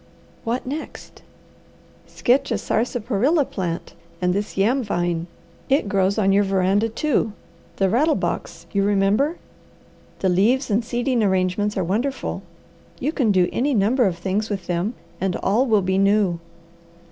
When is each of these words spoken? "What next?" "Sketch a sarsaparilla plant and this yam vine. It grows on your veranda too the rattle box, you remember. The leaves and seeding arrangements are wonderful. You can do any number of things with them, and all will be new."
"What 0.43 0.65
next?" 0.65 1.21
"Sketch 2.07 2.51
a 2.51 2.57
sarsaparilla 2.57 3.45
plant 3.45 3.93
and 4.19 4.33
this 4.33 4.57
yam 4.57 4.81
vine. 4.83 5.27
It 5.69 5.87
grows 5.87 6.17
on 6.17 6.31
your 6.31 6.43
veranda 6.43 6.89
too 6.89 7.33
the 7.75 7.87
rattle 7.87 8.15
box, 8.15 8.65
you 8.71 8.81
remember. 8.81 9.37
The 10.21 10.29
leaves 10.29 10.71
and 10.71 10.83
seeding 10.83 11.21
arrangements 11.21 11.77
are 11.77 11.83
wonderful. 11.83 12.41
You 12.99 13.11
can 13.11 13.31
do 13.31 13.47
any 13.51 13.75
number 13.75 14.07
of 14.07 14.17
things 14.17 14.49
with 14.49 14.65
them, 14.65 14.95
and 15.21 15.35
all 15.35 15.67
will 15.67 15.83
be 15.83 15.99
new." 15.99 16.39